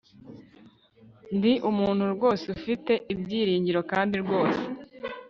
ndi 1.35 1.53
umuntu 1.69 2.03
rwose, 2.13 2.45
ufite 2.57 2.91
ibyiringiro 3.13 3.81
kandi 3.91 4.15
rwose 4.23 4.61